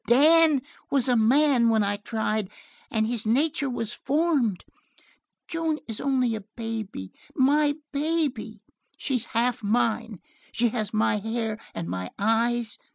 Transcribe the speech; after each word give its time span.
"Dan 0.07 0.63
was 0.89 1.07
a 1.07 1.15
man 1.15 1.69
when 1.69 1.83
I 1.83 1.97
tried, 1.97 2.49
and 2.89 3.05
his 3.05 3.27
nature 3.27 3.69
was 3.69 3.93
formed. 3.93 4.65
Joan 5.47 5.77
is 5.87 6.01
only 6.01 6.33
a 6.33 6.41
baby 6.41 7.13
my 7.35 7.75
baby. 7.93 8.63
She's 8.97 9.25
half 9.37 9.61
mine. 9.61 10.19
She 10.51 10.69
has 10.69 10.91
my 10.91 11.17
hair 11.19 11.59
and 11.75 11.87
my 11.87 12.09
eyes." 12.17 12.79